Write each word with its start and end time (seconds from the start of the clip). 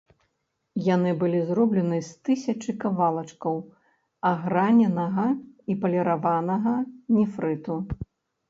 Яны 0.85 1.11
былі 1.23 1.41
зроблены 1.49 1.99
з 2.07 2.29
тысячы 2.29 2.75
кавалачкаў 2.83 3.55
аграненага 4.31 5.27
і 5.75 5.77
паліраванага 5.85 6.75
нефрыту. 7.19 7.75